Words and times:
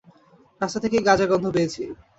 রাস্তা 0.61 0.79
থেকেই 0.83 1.05
গাজার 1.07 1.27
গন্ধ 1.31 1.45
পেয়েছি। 1.55 1.81